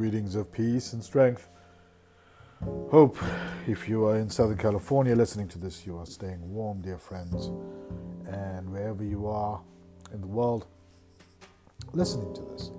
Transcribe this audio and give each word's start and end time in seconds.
Greetings 0.00 0.34
of 0.34 0.50
peace 0.50 0.94
and 0.94 1.04
strength. 1.04 1.50
Hope 2.90 3.18
if 3.66 3.86
you 3.86 4.06
are 4.06 4.16
in 4.16 4.30
Southern 4.30 4.56
California 4.56 5.14
listening 5.14 5.46
to 5.48 5.58
this, 5.58 5.84
you 5.84 5.98
are 5.98 6.06
staying 6.06 6.40
warm, 6.50 6.80
dear 6.80 6.96
friends. 6.96 7.50
And 8.26 8.72
wherever 8.72 9.04
you 9.04 9.26
are 9.26 9.60
in 10.14 10.22
the 10.22 10.26
world 10.26 10.64
listening 11.92 12.32
to 12.32 12.40
this, 12.40 12.70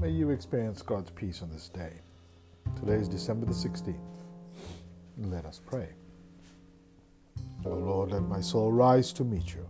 may 0.00 0.08
you 0.08 0.30
experience 0.30 0.80
God's 0.80 1.10
peace 1.10 1.42
on 1.42 1.50
this 1.50 1.68
day. 1.68 1.92
Today 2.76 2.94
is 2.94 3.10
December 3.10 3.44
the 3.44 3.52
16th. 3.52 3.98
Let 5.18 5.44
us 5.44 5.60
pray. 5.66 5.90
O 7.66 7.68
Lord, 7.68 8.12
let 8.12 8.22
my 8.22 8.40
soul 8.40 8.72
rise 8.72 9.12
to 9.12 9.22
meet 9.22 9.54
you. 9.54 9.66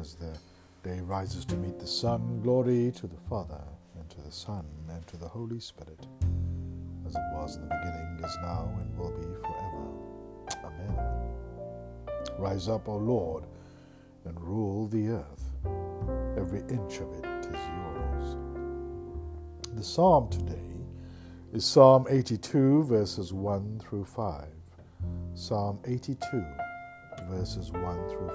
As 0.00 0.14
the 0.14 0.32
day 0.82 1.00
rises 1.00 1.44
to 1.44 1.56
meet 1.56 1.78
the 1.78 1.86
sun, 1.86 2.40
glory 2.40 2.90
to 2.96 3.06
the 3.06 3.20
Father, 3.28 3.60
and 3.98 4.08
to 4.10 4.20
the 4.20 4.32
Son, 4.32 4.64
and 4.88 5.06
to 5.06 5.16
the 5.16 5.28
Holy 5.28 5.60
Spirit, 5.60 6.06
as 7.06 7.14
it 7.14 7.22
was 7.32 7.56
in 7.56 7.62
the 7.62 7.68
beginning, 7.68 8.20
is 8.24 8.36
now, 8.42 8.68
and 8.80 8.98
will 8.98 9.12
be 9.12 9.26
forever. 9.40 9.86
Amen. 10.64 10.96
Rise 12.38 12.68
up, 12.68 12.88
O 12.88 12.96
Lord, 12.96 13.44
and 14.24 14.40
rule 14.40 14.86
the 14.88 15.08
earth. 15.08 15.44
Every 16.36 16.60
inch 16.68 16.98
of 16.98 17.12
it 17.18 17.26
is 17.46 17.54
yours. 17.54 18.36
The 19.74 19.82
psalm 19.84 20.28
today 20.30 20.54
is 21.52 21.64
Psalm 21.64 22.06
82, 22.08 22.84
verses 22.84 23.32
1 23.32 23.80
through 23.80 24.04
5. 24.04 24.46
Psalm 25.34 25.78
82 25.84 26.44
verses 27.28 27.72
1 27.72 28.08
through 28.08 28.30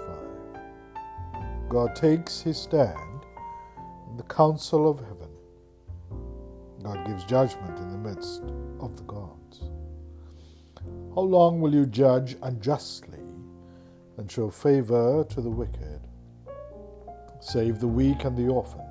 5. 0.53 1.69
God 1.69 1.95
takes 1.95 2.41
his 2.41 2.57
stand 2.57 3.25
in 4.09 4.17
the 4.17 4.23
council 4.23 4.89
of 4.89 4.99
heaven. 4.99 5.30
God 6.83 7.05
gives 7.05 7.23
judgment 7.25 7.77
in 7.77 7.91
the 7.91 8.09
midst 8.09 8.41
of 8.79 8.95
the 8.97 9.03
gods. 9.03 9.69
How 11.13 11.21
long 11.21 11.61
will 11.61 11.73
you 11.73 11.85
judge 11.85 12.37
unjustly 12.41 13.19
and 14.17 14.31
show 14.31 14.49
favor 14.49 15.23
to 15.25 15.41
the 15.41 15.49
wicked? 15.49 16.01
Save 17.39 17.79
the 17.79 17.87
weak 17.87 18.23
and 18.23 18.37
the 18.37 18.47
orphan. 18.47 18.81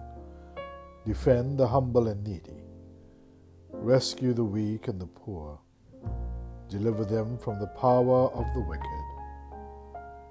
Defend 1.04 1.58
the 1.58 1.66
humble 1.66 2.08
and 2.08 2.22
needy. 2.22 2.62
Rescue 3.72 4.34
the 4.34 4.44
weak 4.44 4.88
and 4.88 5.00
the 5.00 5.06
poor. 5.06 5.58
Deliver 6.68 7.04
them 7.04 7.38
from 7.38 7.58
the 7.58 7.66
power 7.68 8.28
of 8.32 8.46
the 8.54 8.60
wicked. 8.60 9.10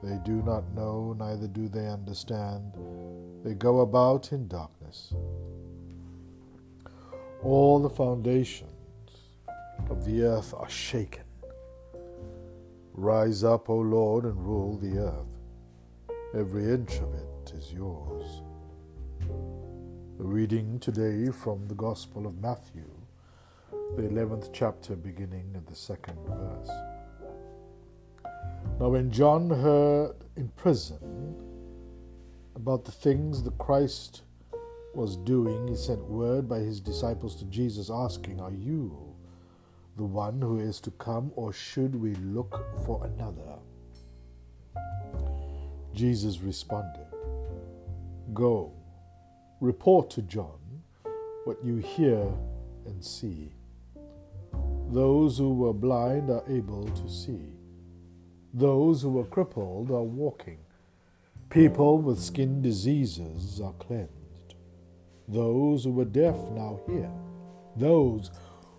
They 0.01 0.17
do 0.23 0.41
not 0.43 0.63
know, 0.73 1.13
neither 1.17 1.47
do 1.47 1.67
they 1.67 1.87
understand. 1.87 2.73
They 3.43 3.53
go 3.53 3.81
about 3.81 4.31
in 4.31 4.47
darkness. 4.47 5.13
All 7.41 7.79
the 7.79 7.89
foundations 7.89 8.69
of 9.89 10.03
the 10.03 10.23
earth 10.23 10.53
are 10.53 10.69
shaken. 10.69 11.23
Rise 12.93 13.45
up, 13.45 13.69
O 13.69 13.77
Lord, 13.77 14.25
and 14.25 14.45
rule 14.45 14.75
the 14.75 14.97
earth. 14.97 15.39
Every 16.35 16.69
inch 16.73 16.97
of 16.97 17.13
it 17.13 17.53
is 17.55 17.71
yours. 17.71 18.41
A 19.21 20.23
reading 20.23 20.79
today 20.79 21.31
from 21.31 21.65
the 21.69 21.75
Gospel 21.75 22.27
of 22.27 22.41
Matthew, 22.41 22.89
the 23.95 24.03
11th 24.03 24.49
chapter, 24.51 24.97
beginning 24.97 25.53
at 25.55 25.65
the 25.65 25.75
second 25.75 26.17
verse. 26.27 26.69
Now, 28.81 28.89
when 28.89 29.11
John 29.11 29.49
heard 29.49 30.15
in 30.35 30.49
prison 30.57 31.35
about 32.53 32.83
the 32.83 32.91
things 32.91 33.43
the 33.43 33.51
Christ 33.51 34.23
was 34.93 35.15
doing, 35.17 35.67
he 35.67 35.75
sent 35.75 35.99
word 36.01 36.47
by 36.47 36.59
his 36.59 36.79
disciples 36.79 37.35
to 37.37 37.45
Jesus 37.45 37.89
asking, 37.89 38.39
Are 38.39 38.51
you 38.51 39.15
the 39.97 40.03
one 40.03 40.41
who 40.41 40.59
is 40.59 40.79
to 40.81 40.91
come, 40.91 41.31
or 41.35 41.53
should 41.53 41.95
we 41.95 42.15
look 42.15 42.65
for 42.85 43.05
another? 43.05 43.59
Jesus 45.93 46.39
responded, 46.39 47.07
Go, 48.33 48.73
report 49.59 50.09
to 50.11 50.21
John 50.21 50.59
what 51.45 51.63
you 51.63 51.77
hear 51.77 52.31
and 52.85 53.03
see. 53.03 53.51
Those 54.91 55.37
who 55.37 55.53
were 55.53 55.73
blind 55.73 56.29
are 56.29 56.43
able 56.47 56.85
to 56.85 57.09
see 57.09 57.59
those 58.53 59.01
who 59.01 59.09
were 59.09 59.25
crippled 59.25 59.91
are 59.91 60.03
walking. 60.03 60.57
People 61.49 61.99
with 61.99 62.19
skin 62.19 62.61
diseases 62.61 63.61
are 63.61 63.73
cleansed. 63.73 64.18
Those 65.29 65.83
who 65.83 65.91
were 65.91 66.05
deaf 66.05 66.35
now 66.49 66.79
hear. 66.87 67.11
Those 67.75 68.31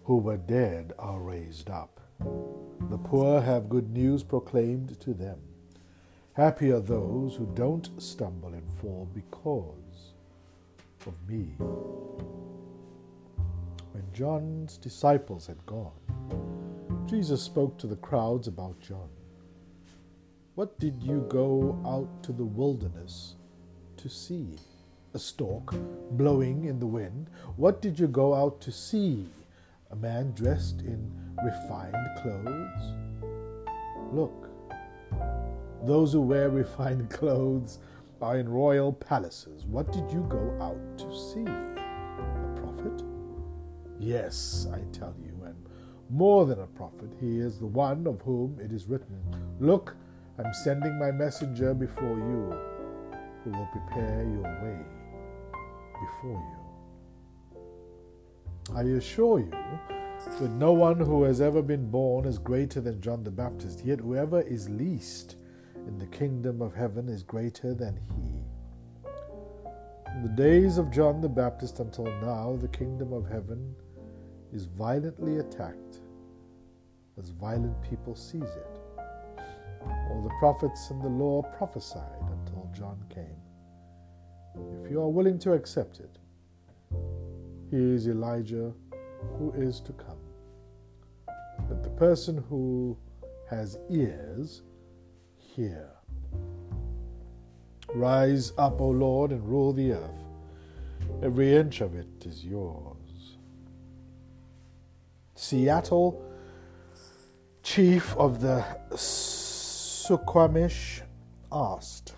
who 0.02 0.16
were 0.16 0.36
dead 0.36 0.92
are 0.98 1.20
raised 1.20 1.70
up. 1.70 2.00
The 2.18 2.98
poor 2.98 3.40
have 3.40 3.68
good 3.68 3.90
news 3.90 4.24
proclaimed 4.24 4.98
to 5.00 5.14
them. 5.14 5.38
Happy 6.32 6.72
are 6.72 6.80
those 6.80 7.36
who 7.36 7.46
don't 7.54 7.88
stumble 8.02 8.52
and 8.52 8.68
fall 8.80 9.08
because 9.14 10.14
of 11.06 11.14
me. 11.28 11.54
When 13.92 14.04
John's 14.12 14.76
disciples 14.76 15.46
had 15.46 15.64
gone, 15.66 15.92
Jesus 17.06 17.40
spoke 17.40 17.78
to 17.78 17.86
the 17.86 17.96
crowds 17.96 18.48
about 18.48 18.80
John. 18.80 19.08
What 20.56 20.80
did 20.80 21.00
you 21.00 21.26
go 21.28 21.80
out 21.86 22.24
to 22.24 22.32
the 22.32 22.44
wilderness 22.44 23.36
to 23.98 24.08
see? 24.08 24.56
A 25.12 25.18
stork 25.18 25.74
blowing 26.12 26.66
in 26.66 26.78
the 26.78 26.86
wind? 26.86 27.30
What 27.56 27.82
did 27.82 27.98
you 27.98 28.06
go 28.06 28.32
out 28.32 28.60
to 28.60 28.70
see? 28.70 29.26
A 29.90 29.96
man 29.96 30.30
dressed 30.36 30.82
in 30.82 31.10
refined 31.42 31.96
clothes? 32.22 32.94
Look, 34.12 34.48
those 35.84 36.12
who 36.12 36.20
wear 36.20 36.48
refined 36.62 37.10
clothes 37.10 37.80
are 38.22 38.38
in 38.38 38.48
royal 38.48 38.92
palaces. 38.92 39.64
What 39.64 39.90
did 39.90 40.08
you 40.12 40.24
go 40.28 40.56
out 40.60 40.98
to 40.98 41.12
see? 41.12 41.42
A 41.42 42.54
prophet? 42.54 43.02
Yes, 43.98 44.68
I 44.72 44.78
tell 44.92 45.16
you, 45.20 45.42
and 45.44 45.56
more 46.08 46.46
than 46.46 46.60
a 46.60 46.68
prophet, 46.68 47.10
he 47.18 47.40
is 47.40 47.58
the 47.58 47.66
one 47.66 48.06
of 48.06 48.20
whom 48.20 48.60
it 48.60 48.70
is 48.70 48.86
written, 48.86 49.18
Look, 49.58 49.96
I'm 50.38 50.54
sending 50.62 51.00
my 51.00 51.10
messenger 51.10 51.74
before 51.74 52.16
you 52.16 52.56
who 53.42 53.50
will 53.50 53.68
prepare 53.72 54.22
your 54.22 54.42
way 54.62 54.99
before 56.00 56.42
you. 56.52 56.70
I 58.74 58.82
assure 58.82 59.40
you 59.40 59.52
that 60.40 60.50
no 60.50 60.72
one 60.72 60.98
who 60.98 61.24
has 61.24 61.40
ever 61.40 61.62
been 61.62 61.90
born 61.90 62.24
is 62.24 62.38
greater 62.38 62.80
than 62.80 63.00
John 63.00 63.24
the 63.24 63.30
Baptist, 63.30 63.84
yet 63.84 64.00
whoever 64.00 64.42
is 64.42 64.68
least 64.68 65.36
in 65.86 65.98
the 65.98 66.06
kingdom 66.06 66.60
of 66.60 66.74
heaven 66.74 67.08
is 67.08 67.22
greater 67.22 67.74
than 67.74 67.98
he. 68.14 68.44
In 70.14 70.22
the 70.22 70.28
days 70.28 70.76
of 70.78 70.90
John 70.90 71.20
the 71.20 71.28
Baptist 71.28 71.80
until 71.80 72.04
now, 72.20 72.56
the 72.60 72.68
kingdom 72.68 73.12
of 73.12 73.28
heaven 73.28 73.74
is 74.52 74.64
violently 74.64 75.38
attacked 75.38 76.00
as 77.18 77.30
violent 77.30 77.80
people 77.88 78.14
seize 78.14 78.42
it. 78.42 78.80
All 80.10 80.22
the 80.22 80.34
prophets 80.38 80.90
and 80.90 81.02
the 81.02 81.08
law 81.08 81.42
prophesied 81.56 82.22
until 82.22 82.70
John 82.74 83.02
came. 83.08 83.39
If 84.54 84.90
you 84.90 85.00
are 85.00 85.08
willing 85.08 85.38
to 85.40 85.52
accept 85.52 86.00
it, 86.00 86.18
he 87.70 87.76
is 87.76 88.08
Elijah 88.08 88.72
who 89.38 89.52
is 89.52 89.80
to 89.80 89.92
come. 89.92 90.18
Let 91.68 91.82
the 91.82 91.90
person 91.90 92.44
who 92.48 92.96
has 93.48 93.78
ears 93.88 94.62
hear. 95.36 95.90
Rise 97.94 98.52
up, 98.56 98.80
O 98.80 98.88
Lord, 98.88 99.32
and 99.32 99.46
rule 99.46 99.72
the 99.72 99.92
earth. 99.92 100.24
Every 101.22 101.56
inch 101.56 101.80
of 101.80 101.94
it 101.94 102.08
is 102.24 102.44
yours. 102.44 103.36
Seattle, 105.34 106.24
chief 107.62 108.16
of 108.16 108.40
the 108.40 108.64
Suquamish 108.94 111.02
asked, 111.50 112.14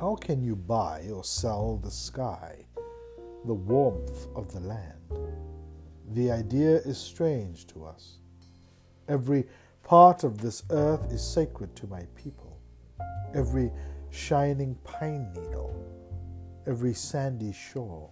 How 0.00 0.16
can 0.16 0.42
you 0.42 0.56
buy 0.56 1.08
or 1.14 1.22
sell 1.22 1.76
the 1.76 1.90
sky, 1.90 2.66
the 3.44 3.54
warmth 3.54 4.26
of 4.34 4.52
the 4.52 4.58
land? 4.58 4.98
The 6.10 6.32
idea 6.32 6.78
is 6.78 6.98
strange 6.98 7.68
to 7.68 7.84
us. 7.84 8.18
Every 9.08 9.46
part 9.84 10.24
of 10.24 10.38
this 10.38 10.64
earth 10.70 11.12
is 11.12 11.22
sacred 11.22 11.76
to 11.76 11.86
my 11.86 12.06
people. 12.16 12.58
Every 13.34 13.70
shining 14.10 14.74
pine 14.82 15.32
needle, 15.32 15.72
every 16.66 16.92
sandy 16.92 17.52
shore, 17.52 18.10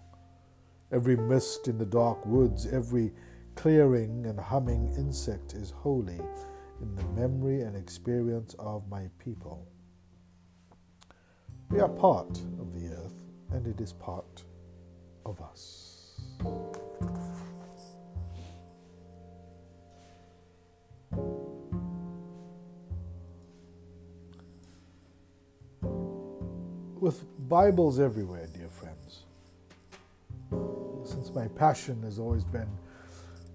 every 0.93 1.17
mist 1.17 1.67
in 1.67 1.77
the 1.77 1.85
dark 1.85 2.25
woods, 2.25 2.65
every 2.65 3.11
clearing 3.55 4.25
and 4.25 4.39
humming 4.39 4.93
insect 4.95 5.53
is 5.53 5.71
holy 5.71 6.21
in 6.81 6.95
the 6.95 7.03
memory 7.09 7.61
and 7.61 7.75
experience 7.75 8.55
of 8.57 8.87
my 8.89 9.09
people. 9.19 9.67
We 11.73 11.79
are 11.79 11.89
part 11.89 12.29
of 12.59 12.71
the 12.79 12.87
earth, 12.89 13.15
and 13.49 13.65
it 13.65 13.81
is 13.81 13.93
part 13.93 14.43
of 15.25 15.41
us. 15.41 16.11
With 26.99 27.25
Bibles 27.49 27.99
everywhere, 27.99 28.47
dear 28.53 28.69
friends, 28.69 29.23
since 31.09 31.33
my 31.33 31.47
passion 31.47 32.03
has 32.03 32.19
always 32.19 32.43
been 32.43 32.69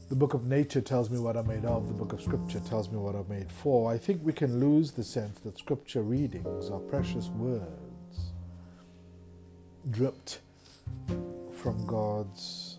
the 0.09 0.17
book 0.17 0.35
of 0.35 0.47
nature 0.47 0.81
tells 0.81 1.09
me 1.09 1.21
what 1.21 1.37
I'm 1.37 1.47
made 1.47 1.67
of, 1.67 1.87
the 1.87 1.95
book 1.95 2.13
of 2.13 2.21
scripture 2.21 2.61
tells 2.61 2.91
me 2.91 2.97
what 2.97 3.15
I'm 3.15 3.29
made 3.29 3.53
for, 3.53 3.93
I 3.93 3.97
think 3.97 4.23
we 4.25 4.33
can 4.33 4.59
lose 4.59 4.91
the 4.91 5.05
sense 5.05 5.39
that 5.41 5.57
scripture 5.57 6.03
readings 6.03 6.69
are 6.69 6.81
precious 6.81 7.29
words 7.29 7.88
dripped 9.91 10.41
from 11.63 11.87
God's 11.87 12.79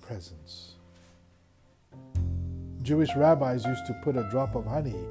presence. 0.00 0.74
Jewish 2.82 3.14
rabbis 3.16 3.64
used 3.64 3.86
to 3.86 4.00
put 4.04 4.16
a 4.16 4.28
drop 4.30 4.54
of 4.54 4.66
honey 4.66 5.04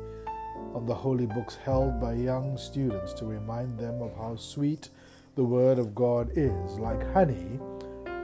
on 0.74 0.86
the 0.86 0.96
holy 0.96 1.26
books 1.26 1.56
held 1.56 2.00
by 2.00 2.14
young 2.14 2.58
students 2.58 3.14
to 3.14 3.26
remind 3.26 3.78
them 3.78 4.02
of 4.02 4.16
how 4.16 4.36
sweet 4.36 4.90
the 5.36 5.44
Word 5.44 5.80
of 5.80 5.94
God 5.96 6.32
is, 6.36 6.80
like 6.80 7.14
honey 7.14 7.60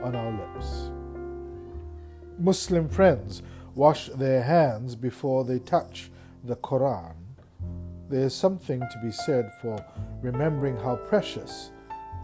on 0.02 0.14
our 0.14 0.32
lips. 0.32 0.90
Muslim 2.38 2.88
friends 2.88 3.42
wash 3.74 4.06
their 4.08 4.42
hands 4.42 4.94
before 4.94 5.44
they 5.44 5.58
touch 5.58 6.10
the 6.44 6.56
Quran. 6.56 7.14
There 8.08 8.24
is 8.24 8.34
something 8.34 8.80
to 8.80 9.00
be 9.02 9.12
said 9.12 9.50
for 9.60 9.84
remembering 10.22 10.76
how 10.76 10.96
precious 10.96 11.70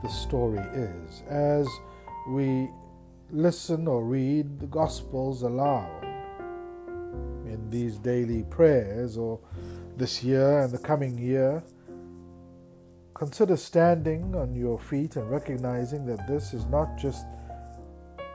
the 0.05 0.11
story 0.11 0.61
is 0.75 1.23
as 1.31 1.67
we 2.29 2.69
listen 3.31 3.89
or 3.89 4.05
read 4.05 4.61
the 4.61 4.67
Gospels 4.67 5.43
aloud 5.43 6.05
in 7.47 7.69
these 7.71 7.97
daily 7.97 8.43
prayers 8.51 9.17
or 9.17 9.41
this 9.97 10.23
year 10.23 10.61
and 10.61 10.71
the 10.71 10.79
coming 10.79 11.17
year. 11.17 11.63
Consider 13.15 13.57
standing 13.57 14.37
on 14.37 14.55
your 14.55 14.79
feet 14.79 15.17
and 15.17 15.31
recognizing 15.31 16.05
that 16.05 16.29
this 16.29 16.53
is 16.53 16.67
not 16.67 16.99
just 16.99 17.25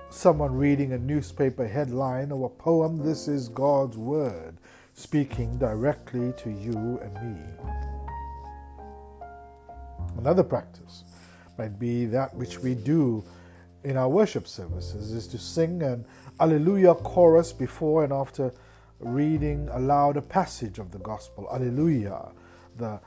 someone 0.10 0.54
reading 0.54 0.94
a 0.94 0.98
newspaper 0.98 1.68
headline 1.68 2.31
or 2.31 2.48
a 2.48 2.50
poem. 2.50 2.98
This 2.98 3.27
is 3.27 3.48
God's 3.48 3.95
Word 3.95 4.57
speaking 4.95 5.60
directly 5.60 6.33
to 6.38 6.50
you 6.50 7.00
and 7.04 7.13
me. 7.13 7.44
Another 10.18 10.44
practice 10.44 11.04
might 11.59 11.77
be 11.77 12.06
that 12.06 12.33
which 12.33 12.59
we 12.59 12.73
do 12.73 13.21
in 13.83 13.97
our 13.97 14.07
worship 14.07 14.47
services 14.47 15.11
is 15.11 15.27
to 15.27 15.38
sing 15.38 15.83
an 15.83 16.06
Alleluia 16.39 16.95
chorus 16.95 17.51
before 17.51 18.06
and 18.06 18.13
after 18.13 18.53
reading 19.00 19.67
aloud 19.73 20.15
a 20.15 20.21
passage 20.21 20.79
of 20.79 20.91
the 20.91 21.00
Gospel. 21.00 21.50
Alleluia, 21.53 22.31
the 22.77 22.85
uh, 22.88 23.01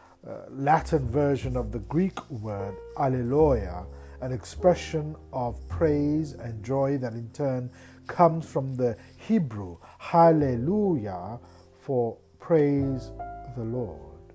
Latin 0.50 1.08
version 1.08 1.56
of 1.56 1.72
the 1.72 1.78
Greek 1.78 2.30
word 2.30 2.76
Alleluia 2.98 3.86
an 4.20 4.32
expression 4.32 5.16
of 5.32 5.56
praise 5.68 6.34
and 6.34 6.62
joy 6.62 6.98
that 6.98 7.14
in 7.14 7.28
turn 7.30 7.70
comes 8.06 8.46
from 8.46 8.76
the 8.76 8.96
Hebrew 9.16 9.78
hallelujah 9.98 11.38
for 11.80 12.18
praise 12.38 13.10
the 13.56 13.64
Lord. 13.64 14.34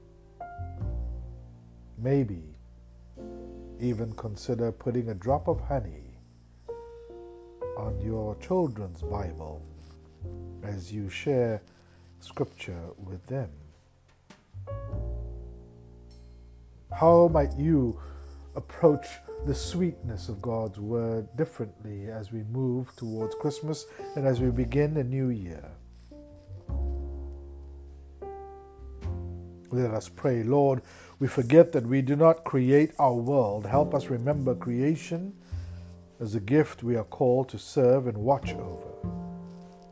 Maybe 1.99 2.56
even 3.79 4.13
consider 4.13 4.71
putting 4.71 5.09
a 5.09 5.13
drop 5.13 5.47
of 5.47 5.59
honey 5.61 6.19
on 7.77 7.99
your 8.01 8.35
children's 8.35 9.01
Bible 9.01 9.61
as 10.63 10.91
you 10.91 11.09
share 11.09 11.61
scripture 12.19 12.89
with 12.97 13.25
them. 13.27 13.49
How 16.91 17.27
might 17.27 17.55
you 17.57 17.99
approach 18.57 19.05
the 19.45 19.53
sweetness 19.53 20.29
of 20.29 20.41
God's 20.41 20.79
Word 20.79 21.27
differently 21.37 22.09
as 22.09 22.31
we 22.31 22.43
move 22.43 22.93
towards 22.95 23.35
Christmas 23.35 23.85
and 24.15 24.25
as 24.25 24.41
we 24.41 24.49
begin 24.49 24.97
a 24.97 25.03
new 25.03 25.29
year. 25.29 25.76
Let 29.69 29.91
us 29.91 30.07
pray, 30.07 30.43
Lord, 30.43 30.81
we 31.19 31.27
forget 31.27 31.73
that 31.73 31.85
we 31.85 32.01
do 32.01 32.15
not 32.15 32.45
create 32.45 32.91
our 32.97 33.13
world. 33.13 33.65
Help 33.65 33.93
us 33.93 34.07
remember 34.07 34.55
creation 34.55 35.33
as 36.19 36.35
a 36.35 36.39
gift 36.39 36.83
we 36.83 36.95
are 36.95 37.03
called 37.03 37.49
to 37.49 37.59
serve 37.59 38.07
and 38.07 38.17
watch 38.17 38.53
over. 38.53 38.87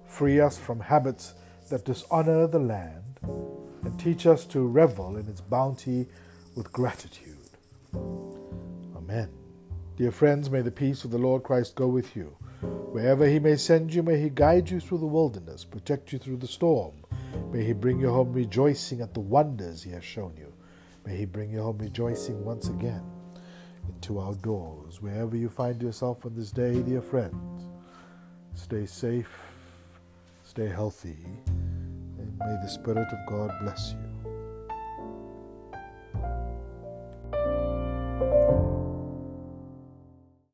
Free 0.08 0.40
us 0.40 0.58
from 0.58 0.80
habits 0.80 1.34
that 1.70 1.84
dishonor 1.84 2.48
the 2.48 2.60
land 2.60 3.20
and 3.24 4.00
teach 4.00 4.26
us 4.26 4.46
to 4.46 4.66
revel 4.66 5.18
in 5.18 5.28
its 5.28 5.42
bounty 5.42 6.08
with 6.56 6.72
gratitude. 6.72 7.38
Amen. 7.94 9.30
Dear 9.98 10.12
friends, 10.12 10.50
may 10.50 10.62
the 10.62 10.72
peace 10.72 11.04
of 11.04 11.12
the 11.12 11.18
Lord 11.18 11.44
Christ 11.44 11.76
go 11.76 11.88
with 11.88 12.16
you. 12.16 12.36
Wherever 12.62 13.28
he 13.28 13.40
may 13.40 13.58
send 13.58 13.94
you, 13.94 14.04
may 14.04 14.20
he 14.20 14.30
guide 14.30 14.70
you 14.70 14.80
through 14.80 15.00
the 15.00 15.06
wilderness, 15.06 15.66
protect 15.66 16.14
you 16.14 16.20
through 16.20 16.38
the 16.38 16.48
storm. 16.48 16.94
May 17.52 17.64
he 17.64 17.74
bring 17.74 18.00
you 18.00 18.10
home 18.10 18.34
rejoicing 18.34 19.02
at 19.02 19.14
the 19.14 19.20
wonders 19.20 19.84
he 19.84 19.92
has 19.92 20.04
shown 20.04 20.36
you. 20.38 20.54
May 21.06 21.18
he 21.18 21.26
bring 21.26 21.52
you 21.52 21.62
home 21.62 21.78
rejoicing 21.78 22.44
once 22.44 22.70
again 22.70 23.04
into 23.88 24.20
our 24.20 24.34
doors. 24.36 25.02
Wherever 25.02 25.36
you 25.36 25.50
find 25.50 25.82
yourself 25.82 26.26
on 26.26 26.36
this 26.36 26.52
day, 26.52 26.82
dear 26.82 27.02
friends, 27.02 27.66
stay 28.54 28.86
safe, 28.86 29.38
stay 30.44 30.68
healthy, 30.68 31.18
and 31.48 32.38
may 32.40 32.58
the 32.62 32.68
Spirit 32.68 33.08
of 33.12 33.20
God 33.28 33.52
bless 33.62 33.94
you. 33.94 34.05